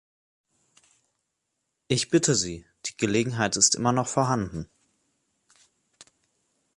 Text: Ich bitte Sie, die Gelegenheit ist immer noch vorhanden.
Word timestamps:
Ich 1.87 2.09
bitte 2.09 2.33
Sie, 2.33 2.65
die 2.87 2.97
Gelegenheit 2.97 3.55
ist 3.55 3.75
immer 3.75 3.91
noch 3.91 4.07
vorhanden. 4.07 4.67